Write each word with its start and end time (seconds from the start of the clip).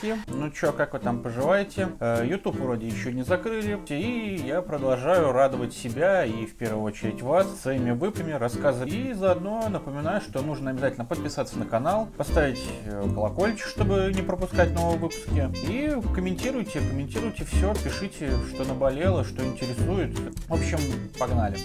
чуваки. 0.00 0.20
Ну 0.28 0.50
чё, 0.50 0.72
как 0.72 0.92
вы 0.92 0.98
там 0.98 1.22
поживаете? 1.22 1.88
Э, 2.00 2.24
YouTube 2.26 2.56
вроде 2.56 2.86
еще 2.86 3.12
не 3.12 3.22
закрыли, 3.22 3.78
и 3.88 4.42
я 4.46 4.62
продолжаю 4.62 5.32
радовать 5.32 5.74
себя 5.74 6.24
и 6.24 6.46
в 6.46 6.56
первую 6.56 6.82
очередь 6.82 7.22
вас 7.22 7.60
своими 7.60 7.92
выпами, 7.92 8.32
рассказами. 8.32 8.90
И 8.90 9.12
заодно 9.12 9.68
напоминаю, 9.68 10.20
что 10.20 10.42
нужно 10.42 10.70
обязательно 10.70 11.04
подписаться 11.04 11.58
на 11.58 11.66
канал, 11.66 12.08
поставить 12.16 12.62
э, 12.84 13.02
колокольчик, 13.14 13.66
чтобы 13.66 14.12
не 14.14 14.22
пропускать 14.22 14.72
новые 14.74 14.98
выпуски. 14.98 15.50
И 15.68 15.94
комментируйте, 16.14 16.80
комментируйте 16.80 17.44
все, 17.44 17.74
пишите, 17.74 18.30
что 18.52 18.64
наболело, 18.64 19.24
что 19.24 19.44
интересует. 19.44 20.16
В 20.48 20.54
общем, 20.54 20.78
погнали. 21.18 21.56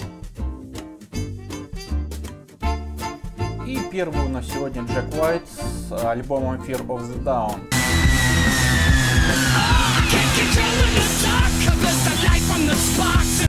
И 3.71 3.79
первый 3.89 4.25
у 4.25 4.27
нас 4.27 4.47
сегодня 4.47 4.81
Джек 4.83 5.05
Уайт 5.17 5.43
с 5.47 5.93
альбомом 6.05 6.55
Fear 6.55 6.85
of 6.87 7.03
the 7.03 7.23
Down. 7.23 7.55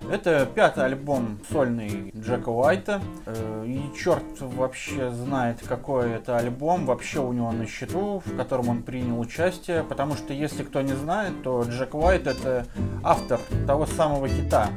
Это 0.08 0.46
пятый 0.46 0.84
альбом 0.84 1.40
сольный 1.50 2.12
Джека 2.14 2.50
Уайта. 2.50 3.02
Э, 3.26 3.64
и 3.66 3.82
черт 3.98 4.22
вообще 4.38 5.10
знает, 5.10 5.58
какой 5.66 6.12
это 6.12 6.36
альбом 6.36 6.86
вообще 6.86 7.18
у 7.18 7.32
него 7.32 7.50
на 7.50 7.66
счету, 7.66 8.22
в 8.24 8.36
котором 8.36 8.68
он 8.68 8.84
принял 8.84 9.18
участие. 9.18 9.82
Потому 9.82 10.14
что, 10.14 10.32
если 10.32 10.62
кто 10.62 10.82
не 10.82 10.94
знает, 10.94 11.42
то 11.42 11.64
Джек 11.64 11.96
Уайт 11.96 12.28
это 12.28 12.64
автор 13.02 13.40
того 13.66 13.86
самого 13.86 14.28
хита 14.28 14.68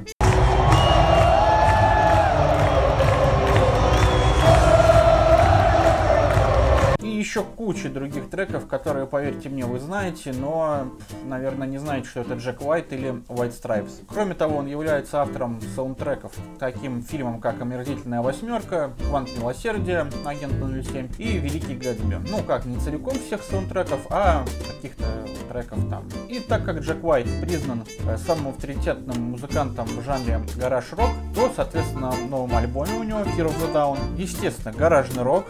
еще 7.26 7.44
куча 7.44 7.90
других 7.90 8.30
треков, 8.30 8.68
которые, 8.68 9.08
поверьте 9.08 9.50
мне, 9.50 9.66
вы 9.66 9.80
знаете, 9.80 10.32
но, 10.32 10.92
наверное, 11.24 11.68
не 11.68 11.80
знаете, 11.80 12.08
что 12.08 12.22
это 12.22 12.36
Джек 12.36 12.62
Уайт 12.62 12.94
или 12.94 13.10
White 13.28 13.60
Stripes. 13.60 14.04
Кроме 14.08 14.36
того, 14.36 14.58
он 14.58 14.68
является 14.68 15.24
автором 15.24 15.60
саундтреков 15.76 16.34
таким 16.60 17.02
фильмам, 17.02 17.42
как 17.42 17.60
«Омерзительная 17.60 18.22
восьмерка», 18.22 18.92
«Квант 19.10 19.36
милосердия», 19.36 20.08
«Агент 20.24 20.54
07» 20.54 21.16
и 21.18 21.40
«Великий 21.40 21.74
Гэтсби». 21.74 22.20
Ну, 22.30 22.44
как, 22.44 22.66
не 22.66 22.78
целиком 22.78 23.16
всех 23.16 23.42
саундтреков, 23.42 24.02
а 24.12 24.46
каких-то 24.68 25.06
треков 25.50 25.80
там. 25.90 26.08
И 26.30 26.40
так 26.40 26.64
как 26.64 26.80
Джек 26.80 27.04
Уайт 27.04 27.28
признан 27.42 27.86
э, 28.06 28.18
самым 28.18 28.50
авторитетным 28.50 29.32
музыкантом 29.32 29.88
в 29.88 30.04
жанре 30.04 30.42
гараж-рок, 30.58 31.10
то, 31.34 31.52
соответственно, 31.56 32.12
в 32.12 32.30
новом 32.30 32.56
альбоме 32.56 32.94
у 32.94 33.04
него 33.04 33.22
Fear 33.22 33.48
of 33.48 33.56
the 33.60 33.74
Down, 33.74 33.98
естественно, 34.16 34.74
гаражный 34.78 35.24
рок. 35.24 35.48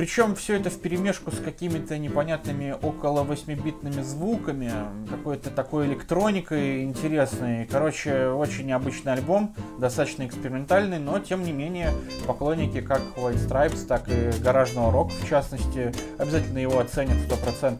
Причем 0.00 0.34
все 0.34 0.56
это 0.56 0.70
в 0.70 0.80
перемешку 0.80 1.30
с 1.30 1.38
какими-то 1.38 1.98
непонятными 1.98 2.74
около 2.80 3.22
8-битными 3.22 4.02
звуками, 4.02 4.72
какой-то 5.10 5.50
такой 5.50 5.88
электроникой 5.88 6.84
интересной. 6.84 7.66
Короче, 7.66 8.28
очень 8.28 8.66
необычный 8.66 9.12
альбом, 9.12 9.54
достаточно 9.78 10.26
экспериментальный, 10.26 10.98
но 10.98 11.18
тем 11.18 11.44
не 11.44 11.52
менее 11.52 11.92
поклонники 12.26 12.80
как 12.80 13.02
White 13.16 13.46
Stripes, 13.46 13.86
так 13.86 14.08
и 14.08 14.30
гаражного 14.42 14.90
рока 14.90 15.12
в 15.22 15.28
частности 15.28 15.92
обязательно 16.18 16.58
его 16.58 16.78
оценят 16.78 17.18
100%. 17.28 17.76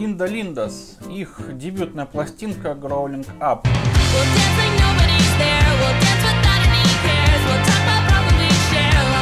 Линда 0.00 0.24
Линдас, 0.24 0.96
их 1.10 1.58
дебютная 1.58 2.06
пластинка 2.06 2.70
Growling 2.70 3.26
Up. 3.38 3.66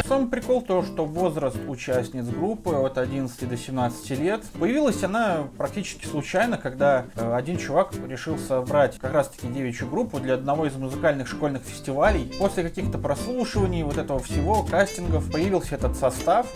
Сам 0.06 0.30
прикол 0.30 0.62
то, 0.62 0.84
что 0.84 1.04
возраст 1.04 1.56
участниц 1.66 2.26
группы 2.26 2.70
от 2.70 2.96
11 2.96 3.48
до 3.48 3.56
17 3.56 4.10
лет. 4.20 4.44
Появилась 4.58 5.02
она 5.02 5.48
практически 5.56 6.06
случайно, 6.06 6.56
когда 6.58 7.06
э, 7.16 7.34
один 7.34 7.58
чувак 7.58 7.92
решил 8.06 8.38
собрать 8.38 8.98
как 9.00 9.12
раз 9.12 9.28
таки 9.30 9.48
девичью 9.48 9.88
группу 9.88 10.20
для 10.20 10.34
одного 10.34 10.66
из 10.66 10.76
музыкальных 10.76 11.26
школьных 11.26 11.62
фестивалей. 11.62 12.32
После 12.38 12.62
каких-то 12.62 12.98
прослушиваний, 12.98 13.82
вот 13.82 13.98
этого 13.98 14.20
всего, 14.20 14.62
кастингов, 14.62 15.28
появился 15.30 15.74
этот 15.74 15.96
состав. 15.96 16.46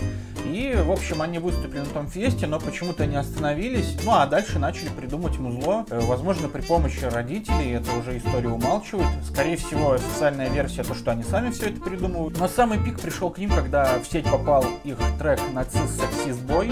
И, 0.44 0.75
в 0.76 0.91
общем, 0.91 1.22
они 1.22 1.38
выступили 1.38 1.80
на 1.80 1.86
том 1.86 2.08
фесте, 2.08 2.47
но 2.47 2.58
почему-то 2.58 3.06
не 3.06 3.16
остановились. 3.16 3.97
Ну, 4.04 4.12
а 4.12 4.26
дальше 4.26 4.58
начали 4.58 4.88
придумать 4.88 5.38
музло. 5.38 5.86
Э, 5.91 6.00
возможно, 6.00 6.48
при 6.48 6.60
помощи 6.60 7.04
родителей, 7.04 7.72
это 7.72 7.92
уже 7.92 8.19
история 8.19 8.48
умалчивает. 8.48 9.06
Скорее 9.25 9.56
всего, 9.56 9.92
официальная 9.92 10.48
версия, 10.48 10.82
то, 10.82 10.94
что 10.94 11.12
они 11.12 11.22
сами 11.22 11.50
все 11.50 11.70
это 11.70 11.80
придумывают. 11.80 12.38
Но 12.38 12.48
самый 12.48 12.78
пик 12.82 13.00
пришел 13.00 13.30
к 13.30 13.38
ним, 13.38 13.50
когда 13.50 13.98
в 13.98 14.06
сеть 14.06 14.25
попал 14.25 14.64
их 14.84 14.98
трек 15.19 15.41
«Нацист 15.53 16.00
Сексист 16.00 16.41
Бой». 16.41 16.70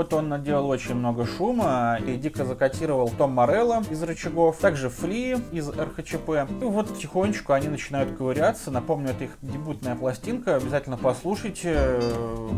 Вот 0.00 0.14
он 0.14 0.30
наделал 0.30 0.70
очень 0.70 0.94
много 0.94 1.26
шума 1.26 1.98
и 2.06 2.16
дико 2.16 2.46
закатировал 2.46 3.10
Том 3.10 3.32
Морелло 3.32 3.82
из 3.90 4.02
«Рычагов», 4.02 4.56
также 4.56 4.88
Фли 4.88 5.36
из 5.52 5.68
РХЧП. 5.68 6.48
И 6.62 6.64
вот 6.64 6.88
потихонечку 6.88 7.52
они 7.52 7.68
начинают 7.68 8.16
ковыряться. 8.16 8.70
Напомню, 8.70 9.10
это 9.10 9.24
их 9.24 9.32
дебютная 9.42 9.96
пластинка, 9.96 10.56
обязательно 10.56 10.96
послушайте. 10.96 12.00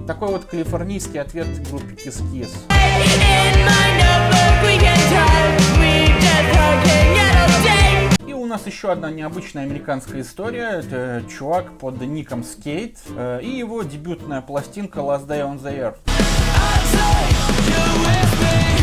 Такой 0.06 0.28
вот 0.28 0.44
калифорнийский 0.44 1.20
ответ 1.20 1.48
группе 1.68 1.96
Kiss 1.96 2.22
Kiss. 2.32 2.52
И 8.24 8.32
у 8.32 8.46
нас 8.46 8.64
еще 8.68 8.92
одна 8.92 9.10
необычная 9.10 9.64
американская 9.64 10.20
история. 10.20 10.78
Это 10.78 11.24
чувак 11.28 11.76
под 11.80 12.00
ником 12.02 12.42
Skate 12.42 12.98
э, 13.16 13.40
и 13.42 13.48
его 13.48 13.82
дебютная 13.82 14.42
пластинка 14.42 15.00
Last 15.00 15.26
Day 15.26 15.40
on 15.40 15.60
the 15.60 15.76
Earth. 15.76 16.41
with 18.00 18.40
me. 18.40 18.81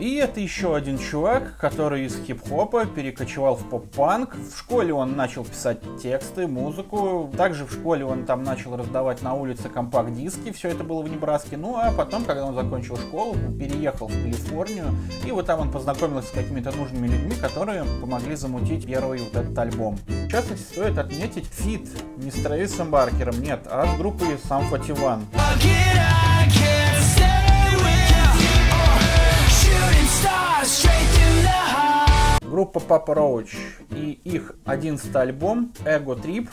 И 0.00 0.14
это 0.14 0.40
еще 0.40 0.74
один 0.74 0.98
чувак, 0.98 1.58
который 1.58 2.06
из 2.06 2.16
хип-хопа 2.24 2.86
перекочевал 2.86 3.54
в 3.54 3.68
поп-панк. 3.68 4.34
В 4.34 4.58
школе 4.58 4.94
он 4.94 5.14
начал 5.14 5.44
писать 5.44 5.78
тексты, 6.02 6.46
музыку. 6.46 7.30
Также 7.36 7.66
в 7.66 7.72
школе 7.72 8.06
он 8.06 8.24
там 8.24 8.42
начал 8.42 8.74
раздавать 8.78 9.20
на 9.20 9.34
улице 9.34 9.68
компакт-диски. 9.68 10.52
Все 10.52 10.68
это 10.68 10.84
было 10.84 11.02
в 11.02 11.10
Небраске. 11.10 11.58
Ну 11.58 11.76
а 11.76 11.92
потом, 11.92 12.24
когда 12.24 12.46
он 12.46 12.54
закончил 12.54 12.96
школу, 12.96 13.36
переехал 13.58 14.06
в 14.08 14.12
Калифорнию. 14.12 14.86
И 15.26 15.32
вот 15.32 15.44
там 15.44 15.60
он 15.60 15.70
познакомился 15.70 16.28
с 16.28 16.32
какими-то 16.32 16.72
нужными 16.72 17.06
людьми, 17.06 17.34
которые 17.38 17.84
помогли 18.00 18.36
замутить 18.36 18.86
первый 18.86 19.18
вот 19.18 19.36
этот 19.36 19.58
альбом. 19.58 19.98
В 20.06 20.30
частности, 20.30 20.72
стоит 20.72 20.96
отметить 20.96 21.44
фит 21.44 21.86
не 22.16 22.30
с 22.30 22.42
Трэвисом 22.42 22.90
Баркером, 22.90 23.38
нет, 23.42 23.66
а 23.66 23.86
с 23.86 23.98
группой 23.98 24.28
Sum 24.48 24.66
41. 24.70 25.26
Группа 32.72 32.98
Papa 32.98 33.14
Roach 33.14 33.56
и 33.90 34.12
их 34.22 34.54
одиннадцатый 34.64 35.22
альбом 35.22 35.72
Ego 35.84 36.14
Trip. 36.14 36.48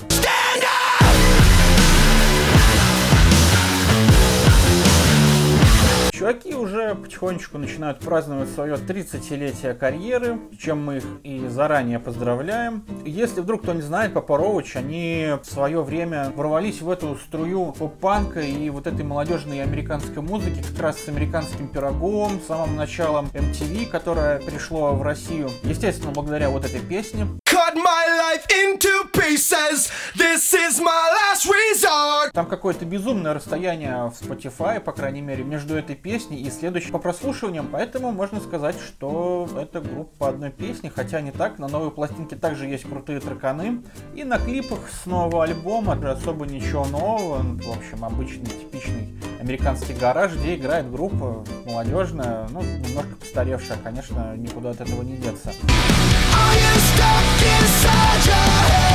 Чуваки 6.17 6.55
уже 6.55 6.95
потихонечку 6.95 7.59
начинают 7.59 7.99
праздновать 7.99 8.49
свое 8.49 8.73
30-летие 8.73 9.75
карьеры, 9.75 10.39
чем 10.59 10.83
мы 10.83 10.97
их 10.97 11.03
и 11.21 11.47
заранее 11.47 11.99
поздравляем. 11.99 12.83
Если 13.05 13.39
вдруг 13.39 13.61
кто 13.61 13.73
не 13.73 13.83
знает, 13.83 14.15
Папа 14.15 14.35
Роуч, 14.39 14.75
они 14.77 15.33
в 15.39 15.45
свое 15.45 15.83
время 15.83 16.31
ворвались 16.35 16.81
в 16.81 16.89
эту 16.89 17.15
струю 17.17 17.71
поп-панка 17.73 18.39
и 18.39 18.67
вот 18.71 18.87
этой 18.87 19.05
молодежной 19.05 19.61
американской 19.61 20.23
музыки, 20.23 20.63
как 20.67 20.81
раз 20.81 20.99
с 20.99 21.07
американским 21.07 21.67
пирогом, 21.67 22.41
самым 22.47 22.75
началом 22.75 23.27
MTV, 23.35 23.85
которое 23.85 24.39
пришло 24.39 24.93
в 24.93 25.03
Россию. 25.03 25.51
Естественно, 25.61 26.13
благодаря 26.13 26.49
вот 26.49 26.65
этой 26.65 26.79
песне. 26.79 27.27
Cut 27.45 27.75
my 27.75 28.05
life 28.17 28.45
into 28.49 29.07
pieces. 29.13 29.91
This 30.15 30.51
is 30.55 30.79
my 30.79 31.13
last 31.13 31.45
resort. 31.45 31.86
Там 32.33 32.45
какое-то 32.45 32.85
безумное 32.85 33.33
расстояние 33.33 34.09
в 34.09 34.21
Spotify, 34.21 34.79
по 34.79 34.91
крайней 34.91 35.21
мере, 35.21 35.43
между 35.43 35.75
этой 35.75 35.95
песней 35.95 36.41
и 36.41 36.49
следующей 36.49 36.91
по 36.91 36.99
прослушиваниям, 36.99 37.67
поэтому 37.71 38.11
можно 38.11 38.39
сказать, 38.39 38.75
что 38.79 39.47
это 39.57 39.81
группа 39.81 40.29
одной 40.29 40.51
песни, 40.51 40.91
хотя 40.93 41.21
не 41.21 41.31
так. 41.31 41.59
На 41.59 41.67
новой 41.67 41.91
пластинке 41.91 42.35
также 42.35 42.65
есть 42.65 42.83
крутые 42.83 43.19
треканы. 43.19 43.83
И 44.15 44.23
на 44.23 44.37
клипах 44.39 44.79
с 44.89 45.05
нового 45.05 45.43
альбома 45.43 45.93
особо 46.11 46.45
ничего 46.45 46.85
нового. 46.85 47.39
В 47.41 47.77
общем, 47.77 48.03
обычный, 48.03 48.45
типичный 48.45 49.17
американский 49.39 49.93
гараж, 49.93 50.33
где 50.33 50.55
играет 50.55 50.91
группа 50.91 51.43
молодежная, 51.65 52.47
ну, 52.49 52.61
немножко 52.61 53.15
постаревшая, 53.19 53.77
конечно, 53.83 54.35
никуда 54.35 54.71
от 54.71 54.81
этого 54.81 55.03
не 55.03 55.17
деться. 55.17 55.49
Are 55.49 56.55
you 56.55 56.75
stuck 56.79 57.41
inside 57.61 58.25
head? 58.25 58.87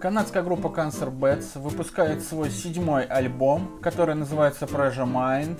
Канадская 0.00 0.44
группа 0.44 0.68
Cancer 0.68 1.10
Bats 1.10 1.60
выпускает 1.60 2.22
свой 2.22 2.50
седьмой 2.50 3.04
альбом, 3.04 3.80
который 3.82 4.14
называется 4.14 4.66
Pressure 4.66 5.04
Mind. 5.04 5.58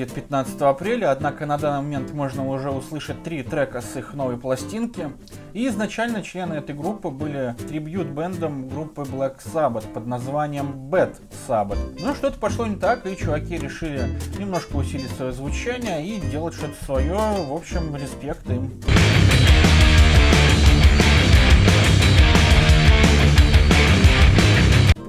Выйдет 0.00 0.14
15 0.14 0.62
апреля, 0.62 1.10
однако 1.10 1.44
на 1.44 1.58
данный 1.58 1.82
момент 1.82 2.12
можно 2.12 2.48
уже 2.48 2.70
услышать 2.70 3.22
три 3.22 3.42
трека 3.42 3.82
с 3.82 3.96
их 3.96 4.14
новой 4.14 4.38
пластинки. 4.38 5.10
И 5.52 5.68
изначально 5.68 6.22
члены 6.22 6.54
этой 6.54 6.74
группы 6.74 7.10
были 7.10 7.54
трибьют-бендом 7.68 8.68
группы 8.68 9.02
Black 9.02 9.36
Sabbath 9.44 9.86
под 9.92 10.06
названием 10.06 10.88
Bad 10.90 11.16
Sabbath. 11.46 12.00
Но 12.00 12.14
что-то 12.14 12.38
пошло 12.38 12.66
не 12.66 12.76
так, 12.76 13.06
и 13.06 13.16
чуваки 13.16 13.58
решили 13.58 14.18
немножко 14.38 14.76
усилить 14.76 15.10
свое 15.10 15.32
звучание 15.32 16.06
и 16.06 16.20
делать 16.20 16.54
что-то 16.54 16.82
свое. 16.84 17.14
В 17.14 17.52
общем, 17.52 17.94
респект 17.96 18.48
им. 18.48 18.70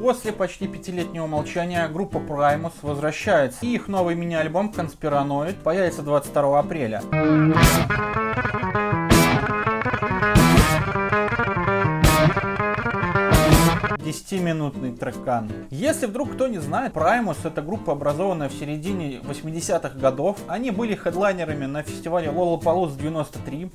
После 0.02 0.32
почти 0.32 0.68
пятилетнего 0.68 1.28
молчания 1.28 1.88
группа 1.88 2.18
Primus 2.18 2.74
возвращается, 2.82 3.60
и 3.64 3.76
их 3.76 3.88
новый 3.88 4.16
мини-альбом 4.16 4.72
Конспираноид 4.72 5.58
появится 5.58 6.02
22 6.02 6.60
апреля. 6.60 7.04
Десятиминутный 14.12 14.92
трекан. 14.92 15.50
Если 15.70 16.06
вдруг 16.06 16.34
кто 16.34 16.50
не 16.50 16.58
знает, 16.58 16.92
Primus 16.92 17.38
это 17.46 17.62
группа, 17.62 17.94
образованная 17.94 18.50
в 18.50 18.52
середине 18.52 19.22
80-х 19.24 19.98
годов. 19.98 20.36
Они 20.50 20.70
были 20.70 20.96
хедлайнерами 20.96 21.66
на 21.66 21.82
фестивале 21.82 22.28
Lollapalooza 22.28 22.98
93. 23.02 23.72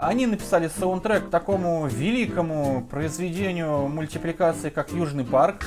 Они 0.00 0.26
написали 0.26 0.68
саундтрек 0.76 1.28
к 1.28 1.30
такому 1.30 1.86
великому 1.86 2.84
произведению 2.90 3.86
мультипликации, 3.86 4.70
как 4.70 4.90
Южный 4.90 5.24
парк. 5.24 5.66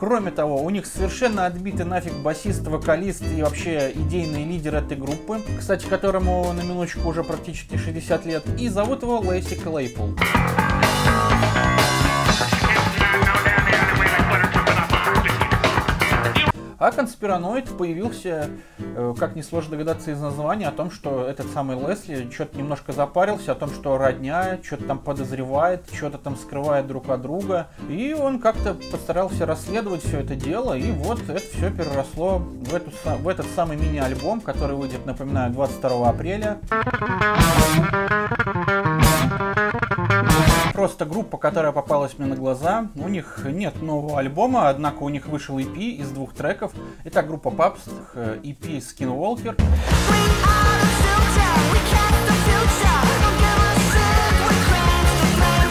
Кроме 0.00 0.30
того, 0.30 0.62
у 0.64 0.70
них 0.70 0.86
совершенно 0.86 1.44
отбитый 1.44 1.84
нафиг 1.84 2.14
басист, 2.14 2.66
вокалист 2.66 3.22
и 3.36 3.42
вообще 3.42 3.92
идейный 3.94 4.44
лидер 4.44 4.76
этой 4.76 4.96
группы, 4.96 5.42
кстати, 5.58 5.84
которому 5.84 6.50
на 6.54 6.62
минуточку 6.62 7.06
уже 7.06 7.22
практически 7.22 7.76
60 7.76 8.24
лет, 8.24 8.42
и 8.58 8.70
зовут 8.70 9.02
его 9.02 9.18
Лейси 9.18 9.56
Клейпл. 9.56 10.12
А 16.80 16.92
конспираноид 16.92 17.76
появился, 17.76 18.48
э, 18.78 19.14
как 19.18 19.36
несложно 19.36 19.72
догадаться 19.72 20.12
из 20.12 20.18
названия, 20.18 20.66
о 20.66 20.72
том, 20.72 20.90
что 20.90 21.26
этот 21.26 21.46
самый 21.52 21.78
Лесли 21.78 22.30
что-то 22.32 22.56
немножко 22.56 22.92
запарился, 22.92 23.52
о 23.52 23.54
том, 23.54 23.68
что 23.68 23.98
родня 23.98 24.58
что-то 24.62 24.84
там 24.84 24.98
подозревает, 24.98 25.84
что-то 25.92 26.16
там 26.16 26.36
скрывает 26.36 26.86
друг 26.86 27.10
от 27.10 27.20
друга. 27.20 27.66
И 27.90 28.16
он 28.18 28.40
как-то 28.40 28.72
постарался 28.90 29.44
расследовать 29.44 30.02
все 30.02 30.20
это 30.20 30.34
дело, 30.34 30.72
и 30.72 30.90
вот 30.90 31.20
это 31.28 31.38
все 31.38 31.70
переросло 31.70 32.38
в, 32.38 32.74
эту, 32.74 32.90
в 33.18 33.28
этот 33.28 33.44
самый 33.54 33.76
мини-альбом, 33.76 34.40
который 34.40 34.74
выйдет, 34.74 35.04
напоминаю, 35.04 35.52
22 35.52 36.08
апреля 36.08 36.60
просто 40.80 41.04
группа, 41.04 41.36
которая 41.36 41.72
попалась 41.72 42.16
мне 42.16 42.26
на 42.26 42.36
глаза. 42.36 42.88
У 42.94 43.06
них 43.06 43.40
нет 43.44 43.82
нового 43.82 44.18
альбома, 44.18 44.70
однако 44.70 45.02
у 45.02 45.10
них 45.10 45.26
вышел 45.26 45.58
EP 45.58 45.76
из 45.76 46.08
двух 46.08 46.32
треков. 46.32 46.72
Итак, 47.04 47.26
группа 47.26 47.50
Папс, 47.50 47.82
EP 48.14 48.78
Skinwalker. 48.78 49.62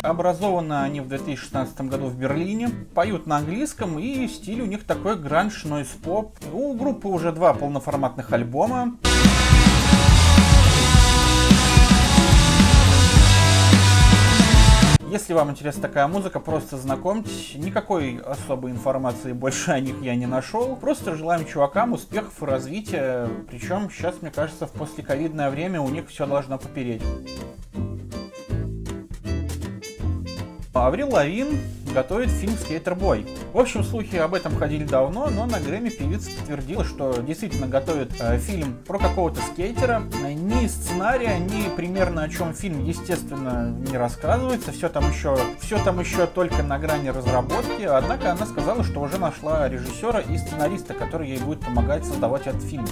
Образованы 0.04 0.74
они 0.74 1.02
в 1.02 1.08
2016 1.08 1.82
году 1.82 2.06
в 2.06 2.16
Берлине, 2.16 2.70
поют 2.94 3.26
на 3.26 3.38
английском 3.38 3.98
и 3.98 4.28
стиль 4.28 4.62
у 4.62 4.68
них 4.68 4.84
такой 4.84 5.16
гранж, 5.16 5.64
нойз 5.64 5.88
поп. 5.88 6.38
У 6.54 6.76
группы 6.76 7.08
уже 7.08 7.32
два 7.32 7.56
полноформатных 7.56 8.32
альбома. 8.32 8.96
Если 15.10 15.34
вам 15.34 15.50
интересна 15.50 15.82
такая 15.82 16.08
музыка, 16.08 16.40
просто 16.40 16.78
знакомьтесь. 16.78 17.56
Никакой 17.56 18.18
особой 18.20 18.70
информации 18.70 19.34
больше 19.34 19.72
о 19.72 19.80
них 19.80 19.96
я 20.04 20.14
не 20.14 20.28
нашел. 20.28 20.76
Просто 20.76 21.16
желаем 21.16 21.48
чувакам 21.48 21.94
успехов 21.94 22.44
и 22.44 22.46
развития. 22.46 23.28
Причем 23.50 23.90
сейчас, 23.90 24.22
мне 24.22 24.30
кажется, 24.30 24.68
в 24.68 24.72
послековидное 24.72 25.50
время 25.50 25.82
у 25.82 25.90
них 25.90 26.10
все 26.10 26.28
должно 26.28 26.60
попереть. 26.60 27.02
Аврил 30.76 31.10
Лавин 31.10 31.58
готовит 31.92 32.30
фильм 32.30 32.54
«Скейтербой». 32.54 33.26
В 33.54 33.60
общем, 33.60 33.84
слухи 33.84 34.16
об 34.16 34.34
этом 34.34 34.56
ходили 34.56 34.84
давно, 34.84 35.30
но 35.30 35.46
на 35.46 35.60
Грэмми 35.60 35.90
певица 35.90 36.32
подтвердила, 36.32 36.84
что 36.84 37.22
действительно 37.22 37.68
готовит 37.68 38.12
э, 38.20 38.38
фильм 38.40 38.78
про 38.86 39.00
какого-то 39.00 39.42
скейтера. 39.42 40.04
Ни 40.24 40.68
сценария, 40.68 41.40
ни 41.40 41.74
примерно 41.76 42.24
о 42.24 42.30
чем 42.30 42.54
фильм, 42.54 42.84
естественно, 42.86 43.70
не 43.90 43.98
рассказывается. 43.98 44.72
Все 44.72 44.90
там 44.90 45.10
еще, 45.10 45.38
все 45.60 45.84
там 45.84 46.00
еще 46.00 46.28
только 46.28 46.64
на 46.64 46.80
грани 46.80 47.10
разработки. 47.10 47.84
Однако 47.84 48.32
она 48.32 48.46
сказала, 48.46 48.84
что 48.84 49.02
уже 49.02 49.18
нашла 49.18 49.68
режиссера 49.68 50.20
и 50.20 50.38
сценариста, 50.38 50.94
который 50.94 51.30
ей 51.30 51.40
будет 51.40 51.60
помогать 51.62 52.06
создавать 52.06 52.48
этот 52.48 52.64
фильм. 52.64 52.86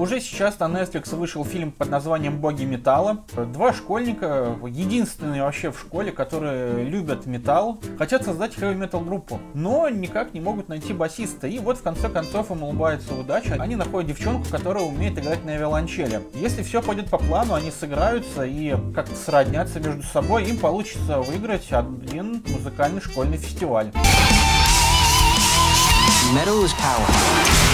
Уже 0.00 0.18
сейчас 0.18 0.58
на 0.58 0.64
Netflix 0.64 1.14
вышел 1.14 1.44
фильм 1.44 1.72
под 1.72 1.90
названием 1.90 2.38
«Боги 2.38 2.64
металла». 2.64 3.18
Два 3.52 3.74
школьника, 3.74 4.56
единственные 4.66 5.42
вообще 5.42 5.70
в 5.70 5.78
школе, 5.78 6.10
которые 6.10 6.84
любят 6.84 7.26
металл, 7.26 7.78
хотят 7.98 8.24
создать 8.24 8.54
хэви-метал 8.54 9.02
группу, 9.02 9.38
но 9.52 9.90
никак 9.90 10.32
не 10.32 10.40
могут 10.40 10.70
найти 10.70 10.94
басиста. 10.94 11.48
И 11.48 11.58
вот 11.58 11.76
в 11.76 11.82
конце 11.82 12.08
концов 12.08 12.50
им 12.50 12.62
улыбается 12.62 13.14
удача. 13.14 13.56
Они 13.58 13.76
находят 13.76 14.08
девчонку, 14.08 14.48
которая 14.50 14.84
умеет 14.84 15.18
играть 15.18 15.44
на 15.44 15.54
виолончели. 15.54 16.22
Если 16.32 16.62
все 16.62 16.80
пойдет 16.80 17.10
по 17.10 17.18
плану, 17.18 17.52
они 17.52 17.70
сыграются 17.70 18.44
и 18.46 18.74
как-то 18.94 19.14
сроднятся 19.14 19.80
между 19.80 20.02
собой, 20.02 20.46
им 20.46 20.56
получится 20.56 21.20
выиграть 21.20 21.70
один 21.72 22.42
музыкальный 22.48 23.02
школьный 23.02 23.36
фестиваль. 23.36 23.92
Metal 26.32 26.64
is 26.64 26.72
power 26.72 27.69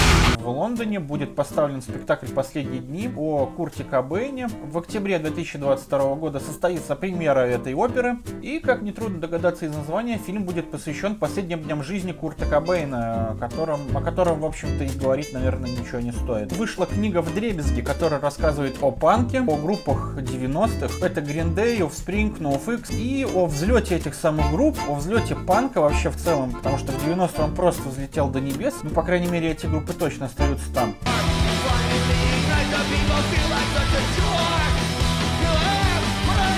в 0.47 0.49
Лондоне 0.49 1.01
будет 1.01 1.35
поставлен 1.35 1.81
спектакль 1.81 2.27
«Последние 2.27 2.79
дни» 2.79 3.09
о 3.17 3.47
Курте 3.47 3.83
Кобейне. 3.83 4.47
В 4.47 4.77
октябре 4.77 5.19
2022 5.19 6.15
года 6.15 6.39
состоится 6.39 6.95
премьера 6.95 7.41
этой 7.41 7.73
оперы. 7.73 8.19
И, 8.41 8.59
как 8.59 8.81
нетрудно 8.81 9.19
догадаться 9.19 9.65
из 9.65 9.75
названия, 9.75 10.17
фильм 10.17 10.45
будет 10.45 10.71
посвящен 10.71 11.15
последним 11.15 11.63
дням 11.63 11.83
жизни 11.83 12.13
Курта 12.13 12.45
Кобейна, 12.45 13.31
о 13.31 13.35
котором, 13.35 13.81
о 13.93 13.99
котором 13.99 14.39
в 14.39 14.45
общем-то, 14.45 14.85
и 14.85 14.97
говорить, 14.97 15.33
наверное, 15.33 15.69
ничего 15.69 15.99
не 15.99 16.13
стоит. 16.13 16.53
Вышла 16.53 16.85
книга 16.85 17.21
в 17.21 17.35
дребезге, 17.35 17.81
которая 17.81 18.21
рассказывает 18.21 18.77
о 18.79 18.91
панке, 18.91 19.41
о 19.41 19.57
группах 19.57 20.15
90-х. 20.17 21.05
Это 21.05 21.19
Green 21.19 21.55
Day, 21.55 21.79
Offspring, 21.79 22.39
NoFX 22.39 22.95
и 22.95 23.25
о 23.25 23.47
взлете 23.47 23.97
этих 23.97 24.15
самых 24.15 24.49
групп, 24.51 24.77
о 24.87 24.95
взлете 24.95 25.35
панка 25.35 25.81
вообще 25.81 26.09
в 26.09 26.15
целом, 26.15 26.51
потому 26.53 26.77
что 26.77 26.93
в 26.93 27.03
90 27.03 27.43
он 27.43 27.53
просто 27.53 27.89
взлетел 27.89 28.29
до 28.29 28.39
небес. 28.39 28.75
Ну, 28.83 28.91
по 28.91 29.03
крайней 29.03 29.27
мере, 29.27 29.51
эти 29.51 29.65
группы 29.65 29.91
точно 29.91 30.29
остаются 30.37 30.73
там. 30.73 30.95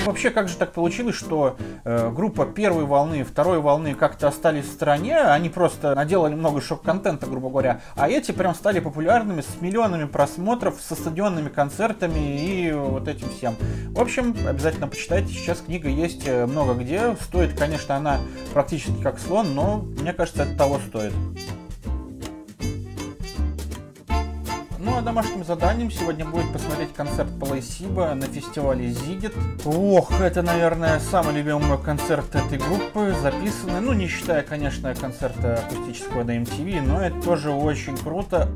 Вообще, 0.05 0.31
как 0.31 0.49
же 0.49 0.55
так 0.55 0.73
получилось, 0.73 1.15
что 1.15 1.55
э, 1.83 2.09
группа 2.09 2.47
первой 2.47 2.85
волны, 2.85 3.23
второй 3.23 3.59
волны 3.59 3.93
как-то 3.93 4.27
остались 4.27 4.65
в 4.65 4.71
стороне, 4.71 5.19
они 5.19 5.49
просто 5.49 5.93
наделали 5.93 6.33
много 6.33 6.61
шок-контента, 6.61 7.27
грубо 7.27 7.49
говоря, 7.49 7.81
а 7.95 8.09
эти 8.09 8.31
прям 8.31 8.55
стали 8.55 8.79
популярными 8.79 9.41
с 9.41 9.61
миллионами 9.61 10.05
просмотров, 10.05 10.81
со 10.81 10.95
стадионными 10.95 11.49
концертами 11.49 12.41
и 12.41 12.71
вот 12.71 13.07
этим 13.07 13.29
всем. 13.29 13.55
В 13.89 14.01
общем, 14.01 14.35
обязательно 14.47 14.87
почитайте, 14.87 15.31
сейчас 15.31 15.59
книга 15.59 15.89
есть 15.89 16.27
э, 16.27 16.47
много 16.47 16.73
где, 16.73 17.15
стоит, 17.21 17.55
конечно, 17.57 17.95
она 17.95 18.19
практически 18.51 18.99
как 19.03 19.19
слон, 19.19 19.53
но 19.53 19.85
мне 19.99 20.13
кажется, 20.13 20.43
это 20.43 20.57
того 20.57 20.79
стоит. 20.87 21.13
А 24.99 25.01
домашним 25.01 25.45
заданием 25.45 25.89
сегодня 25.89 26.25
будет 26.25 26.51
посмотреть 26.51 26.93
концерт 26.93 27.29
Плейсиба 27.39 28.13
на 28.15 28.25
фестивале 28.25 28.89
Зигет. 28.89 29.33
Ох, 29.63 30.11
это, 30.19 30.41
наверное, 30.41 30.99
самый 30.99 31.35
любимый 31.35 31.77
концерт 31.77 32.35
этой 32.35 32.57
группы, 32.57 33.15
записанный, 33.21 33.79
ну 33.79 33.93
не 33.93 34.09
считая, 34.09 34.41
конечно, 34.41 34.93
концерта 34.93 35.55
акустического 35.55 36.25
на 36.25 36.37
MTV, 36.37 36.81
но 36.81 37.01
это 37.01 37.17
тоже 37.21 37.49
очень 37.49 37.97
круто. 37.97 38.49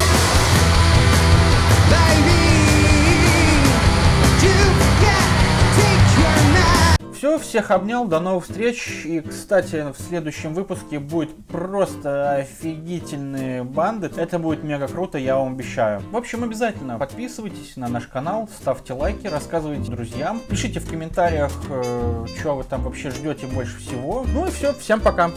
Все, 7.24 7.40
всех 7.40 7.72
обнял, 7.72 8.06
до 8.06 8.20
новых 8.20 8.44
встреч. 8.44 9.06
И, 9.06 9.22
кстати, 9.22 9.94
в 9.94 9.98
следующем 9.98 10.54
выпуске 10.54 11.00
будет 11.00 11.34
просто 11.48 12.34
офигительные 12.34 13.64
банды. 13.64 14.12
Это 14.18 14.40
будет 14.40 14.66
мега 14.66 14.90
круто, 14.90 15.18
я 15.18 15.38
вам 15.38 15.54
обещаю. 15.54 16.02
В 16.12 16.18
общем, 16.18 16.44
обязательно 16.44 17.00
подписывайтесь 17.00 17.78
на 17.78 17.88
наш 17.88 18.08
канал, 18.08 18.50
ставьте 18.60 18.92
лайки, 18.92 19.28
рассказывайте 19.28 19.90
друзьям. 19.90 20.42
Пишите 20.50 20.82
в 20.82 20.90
комментариях, 20.90 21.54
э, 21.70 22.26
что 22.38 22.58
вы 22.58 22.66
там 22.66 22.84
вообще 22.84 23.10
ждете 23.10 23.48
больше 23.48 23.78
всего. 23.78 24.26
Ну 24.28 24.46
и 24.46 24.52
все, 24.52 24.74
всем 24.74 25.00
пока. 25.00 25.32